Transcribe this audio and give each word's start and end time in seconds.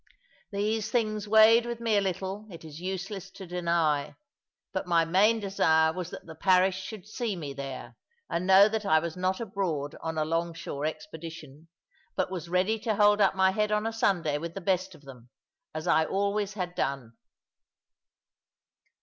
These 0.51 0.89
things 0.89 1.27
weighed 1.27 1.67
with 1.67 1.79
me 1.79 1.95
a 1.95 2.01
little, 2.01 2.47
it 2.49 2.65
is 2.65 2.81
useless 2.81 3.29
to 3.33 3.45
deny; 3.45 4.15
but 4.73 4.87
my 4.87 5.05
main 5.05 5.39
desire 5.39 5.93
was 5.93 6.09
that 6.09 6.25
the 6.25 6.33
parish 6.33 6.81
should 6.81 7.07
see 7.07 7.35
me 7.35 7.53
there, 7.53 7.95
and 8.27 8.47
know 8.47 8.67
that 8.67 8.83
I 8.83 8.97
was 8.97 9.15
not 9.15 9.39
abroad 9.39 9.95
on 10.01 10.17
a 10.17 10.25
long 10.25 10.55
shore 10.55 10.85
expedition, 10.87 11.67
but 12.15 12.31
was 12.31 12.49
ready 12.49 12.79
to 12.79 12.95
hold 12.95 13.21
up 13.21 13.35
my 13.35 13.51
head 13.51 13.71
on 13.71 13.85
a 13.85 13.93
Sunday 13.93 14.39
with 14.39 14.55
the 14.55 14.59
best 14.59 14.95
of 14.95 15.03
them, 15.03 15.29
as 15.71 15.85
I 15.85 16.05
always 16.05 16.55
had 16.55 16.73
done. 16.73 17.13